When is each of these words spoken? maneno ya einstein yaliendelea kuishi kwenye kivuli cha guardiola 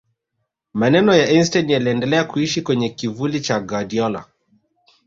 maneno 0.73 1.15
ya 1.15 1.25
einstein 1.27 1.69
yaliendelea 1.69 2.23
kuishi 2.23 2.61
kwenye 2.61 2.89
kivuli 2.89 3.41
cha 3.41 3.59
guardiola 3.59 4.25